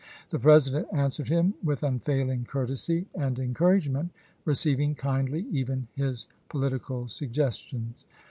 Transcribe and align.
The 0.31 0.39
President 0.39 0.87
answered 0.91 1.27
him 1.27 1.53
with 1.63 1.83
unfailing 1.83 2.45
courtesy 2.45 3.05
and 3.13 3.37
encour 3.37 3.79
agement 3.79 4.09
receiving 4.45 4.95
kindly 4.95 5.45
even 5.51 5.89
his 5.93 6.27
political 6.49 7.07
sug 7.07 7.29
gestions. 7.31 8.05